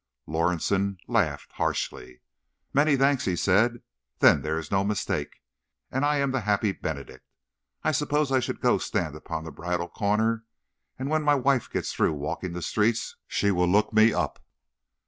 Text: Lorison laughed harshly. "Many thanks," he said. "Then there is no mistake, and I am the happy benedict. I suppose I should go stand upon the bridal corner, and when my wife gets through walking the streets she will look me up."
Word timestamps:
Lorison 0.25 0.97
laughed 1.07 1.51
harshly. 1.51 2.21
"Many 2.73 2.97
thanks," 2.97 3.25
he 3.25 3.35
said. 3.35 3.83
"Then 4.17 4.41
there 4.41 4.57
is 4.57 4.71
no 4.71 4.83
mistake, 4.83 5.43
and 5.91 6.03
I 6.03 6.17
am 6.17 6.31
the 6.31 6.39
happy 6.39 6.71
benedict. 6.71 7.23
I 7.83 7.91
suppose 7.91 8.31
I 8.31 8.39
should 8.39 8.61
go 8.61 8.79
stand 8.79 9.15
upon 9.15 9.43
the 9.43 9.51
bridal 9.51 9.89
corner, 9.89 10.43
and 10.97 11.11
when 11.11 11.21
my 11.21 11.35
wife 11.35 11.69
gets 11.69 11.93
through 11.93 12.13
walking 12.13 12.53
the 12.53 12.63
streets 12.63 13.15
she 13.27 13.51
will 13.51 13.67
look 13.67 13.93
me 13.93 14.11
up." 14.11 14.43